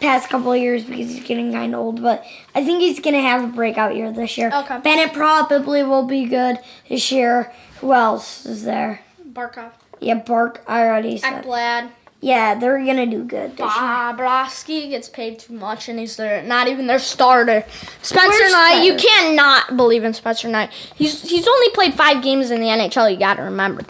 past 0.00 0.28
couple 0.28 0.52
of 0.52 0.60
years 0.60 0.84
because 0.84 1.10
he's 1.10 1.24
getting 1.24 1.52
kind 1.52 1.74
of 1.74 1.80
old, 1.80 2.02
but 2.02 2.24
I 2.54 2.64
think 2.64 2.80
he's 2.80 3.00
going 3.00 3.14
to 3.14 3.20
have 3.20 3.44
a 3.44 3.48
breakout 3.48 3.96
year 3.96 4.12
this 4.12 4.38
year. 4.38 4.50
Okay. 4.54 4.78
Bennett 4.80 5.12
probably 5.12 5.82
will 5.82 6.06
be 6.06 6.26
good 6.26 6.58
this 6.88 7.10
year. 7.12 7.52
Who 7.80 7.92
else 7.92 8.46
is 8.46 8.64
there? 8.64 9.02
Barkov. 9.32 9.72
Yeah, 10.00 10.14
Bark. 10.14 10.62
I 10.66 10.82
already 10.82 11.18
said. 11.18 11.44
Ekblad. 11.44 11.90
Yeah, 12.22 12.54
they're 12.54 12.78
gonna 12.84 13.06
do 13.06 13.24
good. 13.24 13.52
This 13.52 13.60
year. 13.60 13.66
Bobrovsky 13.68 14.90
gets 14.90 15.08
paid 15.08 15.38
too 15.38 15.54
much, 15.54 15.88
and 15.88 15.98
he's 15.98 16.16
their 16.16 16.42
not 16.42 16.68
even 16.68 16.86
their 16.86 16.98
starter. 16.98 17.64
Spencer 18.02 18.28
Where's 18.28 18.52
Knight, 18.52 18.84
you 18.84 18.94
cannot 18.96 19.74
believe 19.76 20.04
in 20.04 20.12
Spencer 20.12 20.48
Knight. 20.48 20.70
He's 20.94 21.22
he's 21.22 21.48
only 21.48 21.70
played 21.70 21.94
five 21.94 22.22
games 22.22 22.50
in 22.50 22.60
the 22.60 22.66
NHL. 22.66 23.10
You 23.10 23.18
got 23.18 23.34
to 23.38 23.42
remember, 23.42 23.84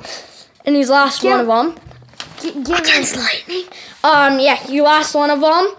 and 0.64 0.76
he's 0.76 0.90
lost 0.90 1.23
one 1.25 1.40
of 1.40 1.47
them. 1.47 1.75
G- 2.40 2.52
give 2.52 2.69
me- 2.69 3.21
Lightning. 3.23 3.64
Um, 4.02 4.38
yeah, 4.40 4.67
you 4.69 4.83
lost 4.83 5.14
one 5.14 5.31
of 5.31 5.40
them. 5.40 5.75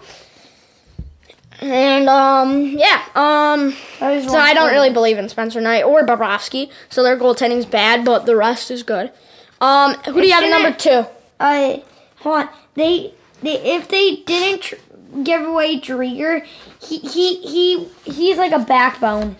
And 1.59 2.09
um, 2.09 2.61
yeah, 2.75 3.03
um, 3.13 3.75
so 3.99 4.35
I 4.37 4.53
don't 4.55 4.71
really 4.71 4.89
believe 4.91 5.19
in 5.19 5.29
Spencer 5.29 5.61
Knight 5.61 5.83
or 5.83 6.03
Bobrovsky. 6.03 6.71
So 6.89 7.03
their 7.03 7.15
goaltending's 7.17 7.67
bad, 7.67 8.03
but 8.03 8.25
the 8.25 8.35
rest 8.35 8.71
is 8.71 8.81
good. 8.81 9.11
Um, 9.59 9.93
who 10.05 10.13
do 10.21 10.25
you 10.27 10.33
have 10.33 10.43
at 10.43 10.49
number 10.49 10.71
two? 10.75 11.05
I 11.39 11.83
hold 12.17 12.41
on. 12.43 12.49
They 12.73 13.13
they 13.43 13.57
if 13.75 13.89
they 13.89 14.15
didn't 14.25 14.63
tr- 14.63 14.75
give 15.23 15.43
away 15.43 15.79
Driedger, 15.79 16.43
he 16.81 16.97
he 16.97 17.35
he 17.41 17.87
he's 18.05 18.37
like 18.37 18.53
a 18.53 18.59
backbone. 18.59 19.35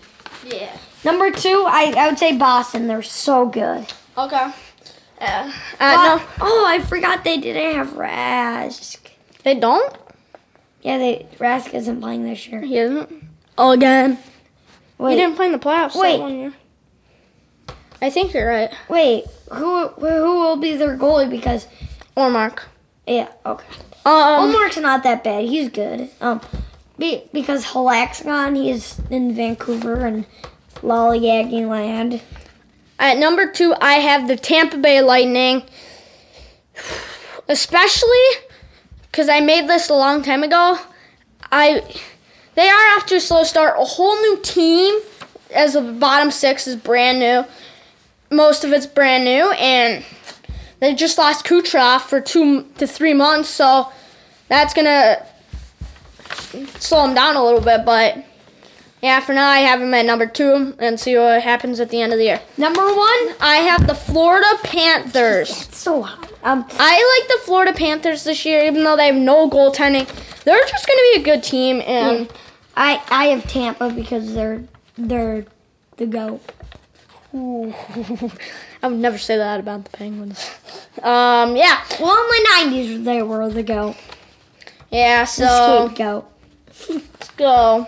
Yeah. 0.46 0.76
Number 1.04 1.32
two, 1.32 1.64
I, 1.66 1.92
I 1.96 2.08
would 2.08 2.20
say 2.20 2.36
Boston. 2.36 2.86
They're 2.86 3.02
so 3.02 3.46
good. 3.46 3.92
Okay. 4.16 4.52
Uh, 5.22 5.52
uh, 5.80 6.16
no, 6.18 6.24
Oh, 6.40 6.64
I 6.68 6.80
forgot 6.80 7.22
they 7.24 7.38
didn't 7.38 7.74
have 7.76 7.90
Rask. 7.90 8.98
they 9.44 9.54
don't. 9.54 9.96
Yeah, 10.82 10.98
they 10.98 11.26
Rask 11.38 11.72
isn't 11.74 12.00
playing 12.00 12.24
this 12.24 12.46
year. 12.48 12.60
He 12.60 12.76
isn't. 12.78 13.24
Oh, 13.56 13.70
again. 13.70 14.18
Wait, 14.98 15.12
he 15.14 15.16
didn't 15.20 15.36
play 15.36 15.46
in 15.46 15.52
the 15.52 15.58
playoffs 15.58 15.94
Wait. 15.94 16.16
that 16.16 16.20
one 16.22 16.38
year. 16.38 16.52
I 18.00 18.10
think 18.10 18.34
you're 18.34 18.48
right. 18.48 18.70
wait. 18.88 19.24
Who 19.52 19.86
who 19.88 20.40
will 20.40 20.56
be 20.56 20.74
their 20.76 20.96
goalie? 20.98 21.30
Because 21.30 21.68
Or 22.16 22.30
Mark. 22.30 22.66
yeah, 23.06 23.28
okay. 23.46 23.64
Um, 24.04 24.50
Mark's 24.52 24.76
not 24.78 25.04
that 25.04 25.22
bad. 25.22 25.44
He's 25.44 25.68
good. 25.68 26.10
Um, 26.20 26.40
be, 26.98 27.22
because 27.32 27.64
Halak's 27.66 28.22
gone. 28.22 28.56
He's 28.56 29.00
in 29.10 29.34
Vancouver 29.34 30.04
and 30.04 30.26
lollygagging 30.80 31.68
land. 31.68 32.20
At 33.02 33.18
number 33.18 33.50
two, 33.50 33.74
I 33.80 33.94
have 33.94 34.28
the 34.28 34.36
Tampa 34.36 34.76
Bay 34.76 35.02
Lightning. 35.02 35.64
Especially 37.48 38.06
because 39.02 39.28
I 39.28 39.40
made 39.40 39.68
this 39.68 39.90
a 39.90 39.94
long 39.94 40.22
time 40.22 40.44
ago. 40.44 40.78
I 41.50 41.82
they 42.54 42.68
are 42.68 42.96
off 42.96 43.06
to 43.06 43.16
a 43.16 43.20
slow 43.20 43.42
start. 43.42 43.74
A 43.76 43.84
whole 43.84 44.14
new 44.20 44.38
team, 44.42 45.00
as 45.52 45.72
the 45.72 45.80
bottom 45.80 46.30
six 46.30 46.68
is 46.68 46.76
brand 46.76 47.18
new. 47.18 47.44
Most 48.30 48.62
of 48.62 48.72
it's 48.72 48.86
brand 48.86 49.24
new, 49.24 49.50
and 49.50 50.04
they 50.78 50.94
just 50.94 51.18
lost 51.18 51.44
Kucherov 51.44 52.02
for 52.02 52.20
two 52.20 52.62
to 52.78 52.86
three 52.86 53.14
months, 53.14 53.48
so 53.48 53.90
that's 54.46 54.72
gonna 54.72 55.26
slow 56.78 57.04
them 57.06 57.16
down 57.16 57.34
a 57.34 57.44
little 57.44 57.60
bit. 57.60 57.84
But 57.84 58.24
yeah, 59.02 59.20
for 59.20 59.32
now 59.34 59.48
I 59.48 59.58
have 59.58 59.80
him 59.82 59.92
at 59.94 60.06
number 60.06 60.26
two, 60.26 60.74
and 60.78 60.98
see 60.98 61.16
what 61.16 61.42
happens 61.42 61.80
at 61.80 61.90
the 61.90 62.00
end 62.00 62.12
of 62.12 62.18
the 62.18 62.24
year. 62.26 62.40
Number 62.56 62.80
one. 62.82 63.34
I 63.40 63.56
have 63.68 63.86
the 63.86 63.94
Florida 63.94 64.46
Panthers. 64.62 65.50
It's 65.66 65.76
so 65.78 66.02
hot. 66.02 66.30
Um, 66.44 66.64
I 66.78 67.18
like 67.20 67.28
the 67.38 67.44
Florida 67.44 67.72
Panthers 67.72 68.24
this 68.24 68.44
year, 68.44 68.64
even 68.64 68.82
though 68.84 68.96
they 68.96 69.06
have 69.06 69.14
no 69.16 69.48
goaltending. 69.50 70.06
They're 70.44 70.66
just 70.66 70.86
going 70.86 70.98
to 70.98 71.10
be 71.14 71.20
a 71.20 71.24
good 71.24 71.42
team, 71.42 71.82
and 71.84 72.32
I 72.76 73.02
I 73.10 73.26
have 73.26 73.46
Tampa 73.48 73.90
because 73.90 74.34
they're 74.34 74.64
they're 74.96 75.44
the 75.98 76.06
goat. 76.06 76.40
I 77.34 78.88
would 78.88 78.98
never 78.98 79.16
say 79.18 79.36
that 79.36 79.58
about 79.60 79.84
the 79.84 79.90
Penguins. 79.90 80.50
Um, 81.02 81.56
yeah, 81.56 81.82
Well, 82.00 82.12
in 82.16 82.28
the 82.28 82.48
nineties 82.54 83.04
they 83.04 83.22
were 83.22 83.48
the 83.48 83.62
goat. 83.62 83.96
yeah. 84.90 85.22
The 85.22 85.26
So 85.26 85.86
scapegoat. 85.88 86.30
let's 86.90 87.30
go. 87.36 87.86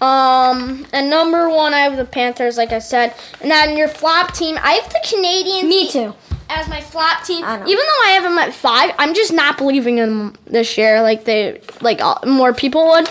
Um, 0.00 0.86
and 0.92 1.10
number 1.10 1.48
one, 1.50 1.74
I 1.74 1.80
have 1.80 1.96
the 1.96 2.04
Panthers, 2.06 2.56
like 2.56 2.72
I 2.72 2.78
said, 2.78 3.14
and 3.40 3.50
then 3.50 3.76
your 3.76 3.88
flop 3.88 4.32
team, 4.34 4.58
I 4.62 4.72
have 4.72 4.90
the 4.92 5.00
Canadiens. 5.04 5.68
Me 5.68 5.90
too. 5.90 6.14
as 6.48 6.68
my 6.68 6.80
flop 6.80 7.22
team. 7.24 7.44
Even 7.44 7.64
though 7.66 8.02
I 8.06 8.10
have 8.14 8.22
them 8.22 8.38
at 8.38 8.54
five, 8.54 8.92
I'm 8.98 9.14
just 9.14 9.32
not 9.32 9.58
believing 9.58 9.98
in 9.98 10.08
them 10.08 10.36
this 10.46 10.76
year, 10.78 11.02
like 11.02 11.24
they 11.24 11.60
like 11.80 12.00
uh, 12.00 12.16
more 12.26 12.52
people 12.54 12.86
would. 12.88 13.08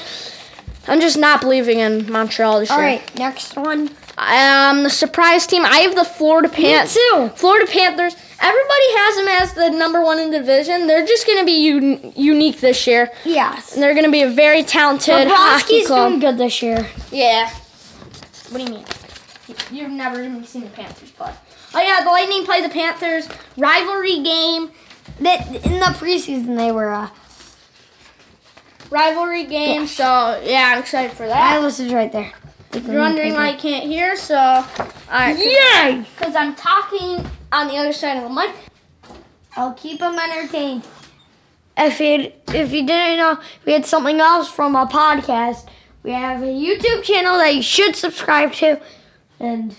I'm 0.88 1.00
just 1.00 1.18
not 1.18 1.42
believing 1.42 1.80
in 1.80 2.12
Montreal 2.12 2.60
this 2.62 2.72
All 2.72 2.78
year. 2.80 2.88
right, 2.88 3.16
next 3.20 3.56
one. 3.56 3.92
Um, 4.22 4.84
the 4.84 4.90
surprise 4.90 5.48
team. 5.48 5.64
I 5.66 5.80
have 5.80 5.96
the 5.96 6.04
Florida 6.04 6.50
Panthers. 6.50 6.94
too. 6.94 7.30
Florida 7.36 7.66
Panthers. 7.72 8.16
Everybody 8.42 8.84
has 8.98 9.16
them 9.16 9.28
as 9.28 9.54
the 9.54 9.70
number 9.78 10.02
one 10.02 10.20
in 10.20 10.32
the 10.32 10.40
division. 10.40 10.88
They're 10.88 11.06
just 11.06 11.26
gonna 11.26 11.46
be 11.46 11.72
un- 11.72 12.14
unique 12.16 12.60
this 12.60 12.86
year. 12.88 13.12
Yes. 13.26 13.74
And 13.74 13.82
they're 13.84 13.96
gonna 13.96 14.12
be 14.12 14.22
a 14.22 14.30
very 14.30 14.64
talented 14.64 15.28
hockey 15.30 15.82
Bobrovsky's 15.82 15.88
club. 15.88 16.10
doing 16.10 16.20
good 16.20 16.38
this 16.38 16.62
year. 16.62 16.88
Yeah. 17.12 17.50
What 18.50 18.58
do 18.60 18.64
you 18.64 18.70
mean? 18.80 18.86
You've 19.72 19.92
never 19.92 20.22
even 20.22 20.44
seen 20.46 20.64
the 20.64 20.70
Panthers 20.70 21.12
play. 21.12 21.32
Oh 21.74 21.80
yeah, 21.82 22.04
the 22.04 22.10
Lightning 22.10 22.46
play 22.46 22.62
the 22.62 22.70
Panthers 22.70 23.28
rivalry 23.58 24.22
game. 24.22 24.72
That 25.22 25.48
in 25.48 25.80
the 25.80 25.86
preseason 25.98 26.58
they 26.58 26.72
were. 26.72 26.92
Uh, 26.92 27.10
Rivalry 28.90 29.44
game. 29.46 29.86
So 29.86 30.42
yeah, 30.44 30.72
I'm 30.74 30.80
excited 30.80 31.16
for 31.16 31.28
that. 31.28 31.54
I 31.54 31.60
listened 31.60 31.92
right 31.92 32.12
there. 32.12 32.32
You're 32.74 33.00
wondering 33.00 33.34
why 33.34 33.50
I 33.50 33.54
can't 33.56 33.86
hear, 33.86 34.16
so 34.16 34.36
alright. 34.38 35.38
Yay! 35.38 36.06
Because 36.16 36.36
I'm 36.36 36.56
talking 36.56 37.26
on 37.52 37.68
the 37.68 37.76
other 37.76 37.94
side 37.94 38.18
of 38.18 38.24
the 38.24 38.30
mic. 38.30 38.52
I'll 39.56 39.74
keep 39.74 40.00
them 40.00 40.18
entertained. 40.20 40.86
If 41.78 42.00
you 42.00 42.32
if 42.54 42.72
you 42.72 42.86
didn't 42.86 43.18
know, 43.18 43.40
we 43.66 43.74
had 43.74 43.86
something 43.86 44.20
else 44.20 44.50
from 44.50 44.76
a 44.76 44.86
podcast. 44.86 45.68
We 46.04 46.12
have 46.12 46.44
a 46.44 46.46
YouTube 46.46 47.04
channel 47.04 47.38
that 47.38 47.56
you 47.56 47.64
should 47.64 47.96
subscribe 47.96 48.54
to, 48.54 48.80
and 49.40 49.76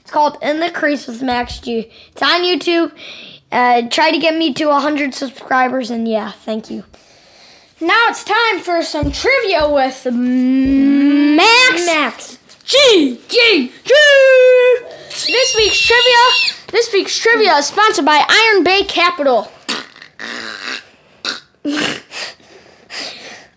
it's 0.00 0.10
called 0.10 0.36
In 0.42 0.60
the 0.60 0.70
Crease 0.70 1.06
with 1.06 1.22
Max 1.22 1.58
G. 1.60 1.90
It's 2.12 2.22
on 2.22 2.42
YouTube. 2.42 2.92
Uh, 3.50 3.88
try 3.88 4.10
to 4.10 4.18
get 4.18 4.36
me 4.36 4.52
to 4.54 4.66
100 4.66 5.14
subscribers, 5.14 5.90
and 5.90 6.06
yeah, 6.06 6.32
thank 6.32 6.70
you. 6.70 6.84
Now 7.80 8.06
it's 8.08 8.24
time 8.24 8.58
for 8.58 8.82
some 8.82 9.12
trivia 9.12 9.70
with 9.70 10.04
Max 10.12 11.86
Max. 11.86 12.38
G 12.64 13.20
G 13.28 13.72
G. 13.84 13.94
This 15.28 15.54
week's 15.54 15.78
trivia. 15.78 16.56
This 16.72 16.92
week's 16.92 17.16
trivia 17.16 17.54
is 17.54 17.66
sponsored 17.66 18.04
by 18.04 18.24
Iron 18.28 18.64
Bay 18.64 18.82
Capital. 18.82 19.50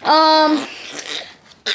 um, 0.03 0.67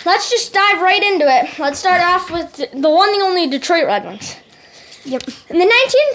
let's 0.04 0.30
just 0.30 0.54
dive 0.54 0.80
right 0.80 1.02
into 1.02 1.26
it. 1.26 1.58
Let's 1.58 1.80
start 1.80 2.00
off 2.00 2.30
with 2.30 2.56
the 2.56 2.90
one 2.90 3.12
and 3.12 3.22
only 3.22 3.48
Detroit 3.48 3.86
Red 3.86 4.04
Wings. 4.04 4.36
Yep. 5.04 5.22
In 5.50 5.58
the 5.58 5.72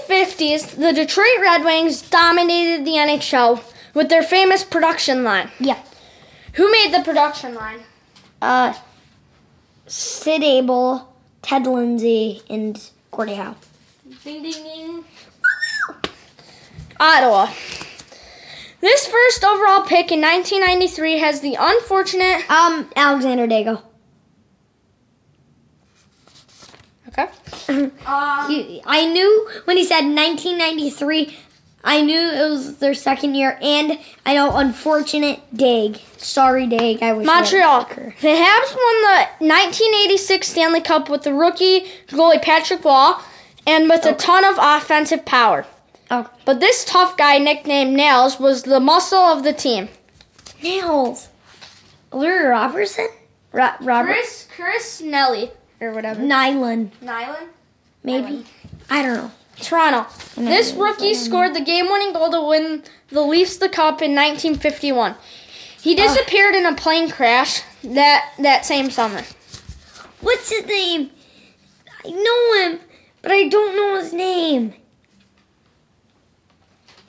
1950s, 0.09 0.77
the 0.77 0.93
Detroit 0.93 1.41
Red 1.41 1.65
Wings 1.65 2.01
dominated 2.01 2.85
the 2.85 2.91
NHL 2.91 3.61
with 3.93 4.07
their 4.07 4.23
famous 4.23 4.63
production 4.63 5.25
line. 5.25 5.51
Yeah. 5.59 5.81
Who 6.53 6.71
made 6.71 6.93
the 6.93 7.01
production 7.03 7.55
line? 7.55 7.81
Uh, 8.41 8.73
Sid 9.87 10.43
Abel, 10.43 11.13
Ted 11.41 11.65
Lindsay, 11.67 12.41
and 12.49 12.89
Gordie 13.11 13.35
Howe. 13.35 13.55
Ding 14.23 14.43
ding 14.43 14.51
ding. 14.63 15.05
Ottawa. 16.99 17.51
This 18.81 19.05
first 19.05 19.43
overall 19.43 19.83
pick 19.83 20.11
in 20.11 20.21
1993 20.21 21.19
has 21.19 21.41
the 21.41 21.55
unfortunate. 21.59 22.49
Um, 22.49 22.89
Alexander 22.95 23.47
Daigle. 23.47 23.83
Okay. 27.07 27.27
Um, 28.05 28.49
He, 28.49 28.81
I 28.85 29.05
knew 29.05 29.49
when 29.65 29.77
he 29.77 29.85
said 29.85 30.01
1993, 30.01 31.37
I 31.83 32.01
knew 32.01 32.19
it 32.19 32.49
was 32.49 32.77
their 32.77 32.93
second 32.93 33.33
year, 33.35 33.57
and 33.61 33.97
I 34.25 34.35
know 34.35 34.55
unfortunate 34.55 35.39
Dig. 35.55 35.99
Sorry, 36.17 36.67
Dig. 36.67 37.01
I 37.01 37.13
wish 37.13 37.25
you 37.25 37.33
Montreal. 37.33 37.85
The 37.85 38.27
Habs 38.27 38.75
won 38.75 39.01
the 39.01 39.27
1986 39.47 40.47
Stanley 40.47 40.81
Cup 40.81 41.09
with 41.09 41.23
the 41.23 41.33
rookie 41.33 41.85
goalie 42.07 42.41
Patrick 42.41 42.85
Roy 42.85 43.13
and 43.65 43.89
with 43.89 44.05
a 44.05 44.13
ton 44.13 44.45
of 44.45 44.55
offensive 44.59 45.25
power. 45.25 45.65
Oh, 46.11 46.29
But 46.45 46.59
this 46.59 46.83
tough 46.85 47.17
guy, 47.17 47.37
nicknamed 47.37 47.95
Nails, 47.95 48.39
was 48.39 48.63
the 48.63 48.79
muscle 48.79 49.17
of 49.19 49.43
the 49.43 49.53
team. 49.53 49.89
nails. 50.61 51.29
Larry 52.11 52.47
Robertson. 52.49 53.07
Ro- 53.53 53.71
Robert 53.81 54.11
Chris 54.13 54.47
Chris 54.55 55.01
Nelly 55.01 55.51
or 55.79 55.93
whatever. 55.93 56.21
Nyland, 56.21 56.91
Nyland. 57.01 57.47
maybe. 58.03 58.45
I 58.89 59.01
don't 59.01 59.13
know. 59.15 59.31
Toronto. 59.57 60.07
This 60.35 60.35
who 60.35 60.47
it 60.47 60.49
is, 60.49 60.73
rookie 60.75 61.13
scored 61.13 61.53
the 61.53 61.61
game-winning 61.61 62.13
goal 62.13 62.31
to 62.31 62.41
win 62.41 62.83
the 63.09 63.21
Leafs 63.21 63.57
the 63.57 63.69
cup 63.69 64.01
in 64.01 64.15
1951. 64.15 65.15
He 65.81 65.95
disappeared 65.95 66.55
in 66.55 66.65
a 66.65 66.75
plane 66.75 67.09
crash 67.09 67.61
that 67.83 68.33
that 68.39 68.65
same 68.65 68.91
summer. 68.91 69.23
What's 70.21 70.49
his 70.51 70.65
name? 70.65 71.09
I 72.05 72.09
know 72.11 72.69
him, 72.69 72.79
but 73.21 73.31
I 73.31 73.47
don't 73.47 73.75
know 73.75 73.99
his 73.99 74.13
name. 74.13 74.75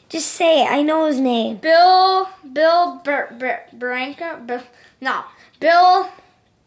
Just 0.08 0.28
say 0.28 0.62
it. 0.62 0.70
I 0.70 0.82
know 0.82 1.06
his 1.06 1.20
name. 1.20 1.56
Bill 1.56 2.28
Bill 2.52 3.00
Ber, 3.04 3.34
Ber, 3.38 3.60
Branca. 3.72 4.40
Bill, 4.44 4.62
no, 5.00 5.24
Bill. 5.60 6.08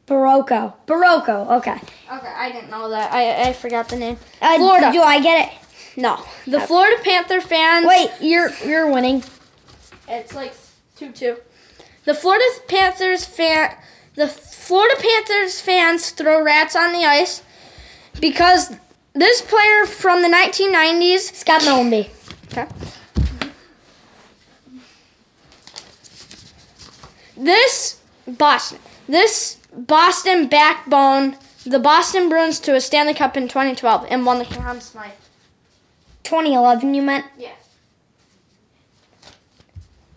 Barilko. 0.08 0.74
Barilko. 0.86 1.50
Okay. 1.58 1.72
Okay, 2.12 2.34
I 2.36 2.52
didn't 2.52 2.70
know 2.70 2.90
that. 2.90 3.12
I 3.12 3.50
I 3.50 3.54
forgot 3.54 3.90
the 3.90 3.96
name. 3.96 4.18
Uh, 4.42 4.58
Florida. 4.58 4.92
Do 4.92 5.02
I 5.02 5.20
get 5.20 5.48
it? 5.48 5.65
No, 5.98 6.24
the 6.46 6.60
Florida 6.60 7.02
Panther 7.04 7.40
fans. 7.42 7.88
Wait, 7.88 8.10
you're 8.20 8.50
you're 8.66 8.92
winning. 8.92 9.24
It's 10.08 10.34
like 10.34 10.54
two 10.96 11.12
two. 11.12 11.38
The 12.04 12.14
Florida 12.14 12.46
Panthers 12.68 13.26
fan, 13.26 13.76
the 14.16 14.28
Florida 14.28 14.96
Panthers 15.00 15.62
fans 15.62 16.12
throw 16.12 16.44
rats 16.44 16.76
on 16.76 16.92
the 16.92 17.06
ice 17.06 17.42
because 18.20 18.76
this 19.14 19.42
player 19.42 19.86
from 19.86 20.22
the 20.22 20.28
1990s. 20.28 21.34
Scott 21.34 21.62
Mellanby. 21.62 22.10
Okay. 22.52 22.68
This 27.38 28.02
Boston, 28.28 28.80
this 29.08 29.58
Boston 29.76 30.48
backbone, 30.48 31.38
the 31.66 31.80
Boston 31.80 32.30
Bruins 32.30 32.60
to 32.62 32.76
a 32.76 32.82
Stanley 32.82 33.14
Cup 33.14 33.36
in 33.36 33.48
2012 33.48 34.08
and 34.10 34.26
won 34.26 34.40
the 34.40 34.46
Conn 34.46 34.80
Smythe. 34.80 35.12
2011, 36.26 36.94
you 36.94 37.02
meant? 37.02 37.26
Yeah. 37.38 37.52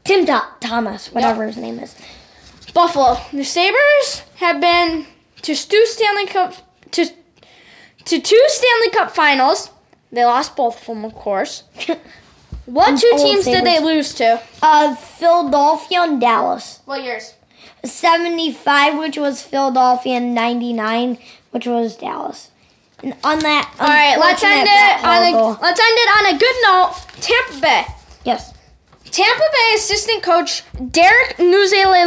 Tim 0.05 0.25
Tho- 0.25 0.41
Thomas, 0.61 1.13
whatever 1.13 1.47
his 1.47 1.57
name 1.57 1.79
is. 1.79 1.95
Buffalo. 2.75 3.19
The 3.33 3.45
Sabres 3.45 4.23
have 4.37 4.61
been 4.61 5.07
to 5.43 5.55
two 5.55 5.87
Stanley 5.87 6.27
Cup 6.27 6.55
to 6.93 7.07
to 8.05 8.21
two 8.21 8.45
Stanley 8.49 8.91
Cup 8.91 9.11
finals. 9.11 9.71
They 10.11 10.25
lost 10.25 10.57
both 10.57 10.81
of 10.81 10.87
them, 10.87 11.05
of 11.05 11.15
course. 11.15 11.65
What 12.69 13.01
two 13.01 13.09
Old 13.13 13.21
teams 13.23 13.45
did 13.47 13.65
they 13.65 13.81
lose 13.81 14.13
to? 14.15 14.43
Uh, 14.61 14.95
Philadelphia 14.95 16.03
and 16.03 16.21
Dallas. 16.21 16.81
What 16.85 17.03
years? 17.03 17.33
75, 17.83 18.99
which 18.99 19.17
was 19.17 19.41
Philadelphia, 19.41 20.17
and 20.17 20.35
99, 20.35 21.17
which 21.51 21.67
was 21.67 21.97
Dallas. 21.97 22.51
And 23.03 23.15
on 23.23 23.39
that, 23.41 23.75
All 23.79 23.87
right, 23.87 24.19
let's 24.19 24.43
end 24.43 24.67
it 24.69 25.05
on 25.05 25.23
a 25.23 25.61
let's 25.63 25.81
end 25.81 25.99
it 25.99 26.11
on 26.19 26.35
a 26.35 26.39
good 26.39 26.57
note. 26.63 26.95
Tampa 27.21 27.61
Bay. 27.61 27.87
Yes. 28.25 28.53
Tampa 29.05 29.45
Bay 29.53 29.75
assistant 29.77 30.23
coach 30.23 30.65
Derek 30.91 31.37
Nuzele 31.37 32.07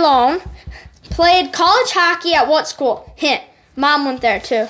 played 1.03 1.53
college 1.53 1.91
hockey 1.91 2.33
at 2.33 2.47
what 2.47 2.67
school? 2.67 3.11
Hint. 3.15 3.41
Mom 3.75 4.05
went 4.05 4.21
there 4.21 4.39
too. 4.39 4.67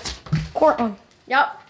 Cortland. 0.54 0.96
Yep. 1.28 1.62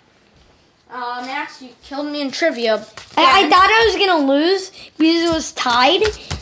Uh, 0.90 1.24
Max, 1.26 1.62
you 1.62 1.70
killed 1.82 2.12
me 2.12 2.22
in 2.22 2.32
trivia. 2.32 2.76
I, 3.16 3.46
I 3.46 3.50
thought 3.50 3.70
I 3.70 3.86
was 3.86 3.96
to 4.10 4.26
lose 4.26 4.72
because 4.98 5.30
it 5.30 5.34
was 5.34 5.54
tied. 5.54 6.02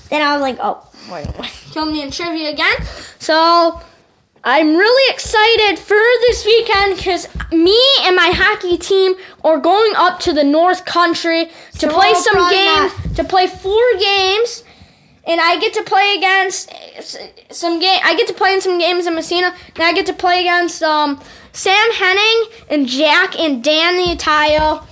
Then 0.09 0.23
I 0.23 0.33
was 0.33 0.41
like, 0.41 0.57
oh, 0.59 0.87
wait, 1.11 1.27
wait. 1.37 1.51
killed 1.71 1.91
me 1.91 2.01
in 2.01 2.09
trivia 2.09 2.49
again. 2.49 2.75
So 3.19 3.79
I'm 4.43 4.75
really 4.75 5.13
excited 5.13 5.77
for 5.79 5.97
this 6.27 6.45
weekend 6.45 6.97
because 6.97 7.27
me 7.51 7.79
and 8.03 8.15
my 8.15 8.31
hockey 8.33 8.77
team 8.77 9.15
are 9.43 9.59
going 9.59 9.93
up 9.95 10.19
to 10.21 10.33
the 10.33 10.43
North 10.43 10.85
Country 10.85 11.45
to 11.73 11.79
So 11.79 11.89
play 11.89 12.13
some 12.13 12.49
games, 12.49 13.15
to 13.15 13.23
play 13.23 13.47
four 13.47 13.83
games, 13.99 14.63
and 15.25 15.41
I 15.41 15.59
get 15.59 15.73
to 15.73 15.83
play 15.83 16.15
against 16.17 16.71
some 17.51 17.79
game. 17.79 17.99
I 18.03 18.15
get 18.15 18.27
to 18.27 18.33
play 18.33 18.53
in 18.53 18.61
some 18.61 18.79
games 18.79 19.07
in 19.07 19.15
Massena, 19.15 19.53
and 19.75 19.83
I 19.83 19.91
get 19.93 20.05
to 20.05 20.13
play 20.13 20.39
against 20.41 20.81
um, 20.83 21.21
Sam 21.51 21.91
Henning 21.91 22.45
and 22.69 22.87
Jack 22.87 23.37
and 23.37 23.63
Danny 23.63 24.15
Tayo. 24.15 24.83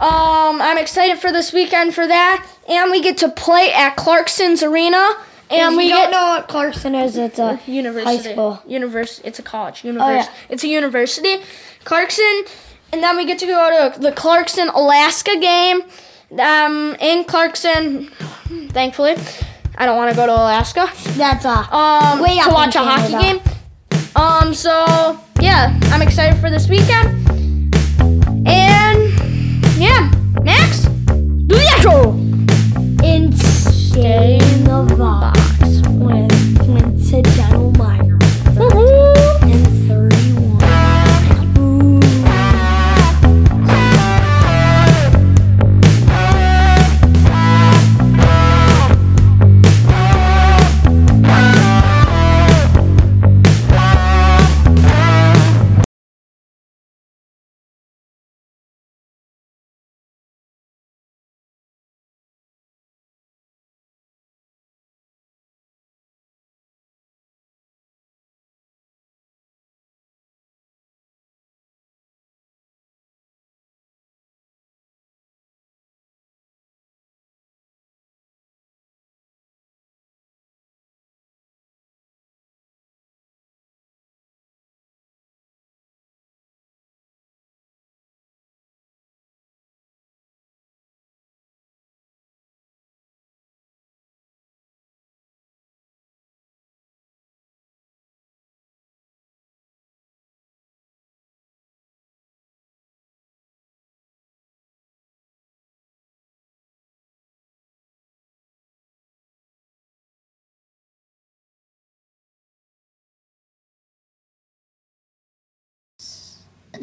Um, 0.00 0.60
I'm 0.60 0.78
excited 0.78 1.18
for 1.18 1.30
this 1.30 1.52
weekend 1.52 1.94
for 1.94 2.06
that, 2.06 2.44
and 2.68 2.90
we 2.90 3.02
get 3.02 3.18
to 3.18 3.28
play 3.28 3.72
at 3.72 3.96
Clarkson's 3.96 4.62
Arena, 4.62 5.16
and 5.52 5.76
we 5.76 5.88
get 5.88 6.10
don't 6.10 6.10
know 6.12 6.26
what 6.34 6.48
Clarkson 6.48 6.94
is, 6.94 7.16
it's 7.16 7.38
a 7.38 7.60
university. 7.66 8.16
high 8.16 8.32
school. 8.32 8.62
University. 8.66 9.26
It's 9.28 9.38
a 9.38 9.42
college. 9.42 9.84
University. 9.84 10.12
Oh, 10.18 10.22
yeah. 10.32 10.34
It's 10.48 10.64
a 10.64 10.68
university. 10.68 11.36
Clarkson, 11.84 12.44
and 12.92 13.02
then 13.02 13.16
we 13.16 13.24
get 13.26 13.38
to 13.40 13.46
go 13.46 13.90
to 13.92 14.00
the 14.00 14.12
Clarkson 14.12 14.68
Alaska 14.68 15.36
game. 15.40 15.82
Um, 16.38 16.96
in 17.00 17.24
Clarkson, 17.24 18.08
thankfully, 18.70 19.16
I 19.76 19.84
don't 19.86 19.96
want 19.96 20.10
to 20.10 20.16
go 20.16 20.26
to 20.26 20.32
Alaska. 20.32 20.90
That's 21.18 21.44
a 21.44 21.74
Um, 21.74 22.20
Way 22.20 22.38
to 22.40 22.50
watch 22.50 22.74
a 22.76 22.78
hockey 22.80 23.12
game. 23.22 23.40
Um, 24.16 24.54
so 24.54 25.18
yeah, 25.40 25.78
I'm 25.92 26.00
excited 26.02 26.38
for 26.40 26.48
this 26.50 26.68
weekend. 26.68 27.18
And 28.46 29.12
yeah, 29.78 30.10
next, 30.42 30.84
do 31.46 31.54
the 31.54 31.68
outro. 31.76 32.18
and 33.04 33.36
stay 33.36 34.36
in 34.36 34.64
the 34.64 34.94
box 34.96 35.38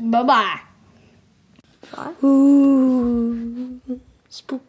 Bye 0.02 0.24
bye. 0.24 0.60
Ooh. 2.24 3.80
Spook. 4.30 4.62